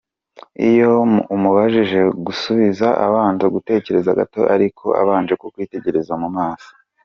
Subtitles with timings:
[0.69, 0.91] Iyo
[1.35, 6.69] umubajije, kugusubiza abanza gutekereza gato ariko abanje kukwitegereza mu maso.